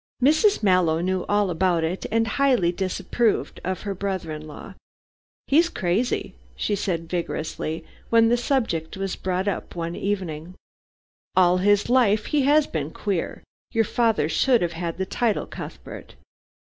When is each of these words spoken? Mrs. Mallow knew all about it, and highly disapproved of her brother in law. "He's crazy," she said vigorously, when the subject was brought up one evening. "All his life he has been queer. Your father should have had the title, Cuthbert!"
Mrs. 0.19 0.63
Mallow 0.63 0.99
knew 0.99 1.25
all 1.29 1.51
about 1.51 1.83
it, 1.83 2.07
and 2.11 2.25
highly 2.25 2.71
disapproved 2.71 3.61
of 3.63 3.81
her 3.81 3.93
brother 3.93 4.31
in 4.31 4.47
law. 4.47 4.73
"He's 5.45 5.69
crazy," 5.69 6.33
she 6.55 6.75
said 6.75 7.07
vigorously, 7.07 7.85
when 8.09 8.27
the 8.27 8.35
subject 8.35 8.97
was 8.97 9.15
brought 9.15 9.47
up 9.47 9.75
one 9.75 9.95
evening. 9.95 10.55
"All 11.35 11.57
his 11.57 11.87
life 11.87 12.25
he 12.25 12.41
has 12.49 12.65
been 12.65 12.89
queer. 12.89 13.43
Your 13.73 13.85
father 13.85 14.27
should 14.27 14.63
have 14.63 14.73
had 14.73 14.97
the 14.97 15.05
title, 15.05 15.45
Cuthbert!" 15.45 16.15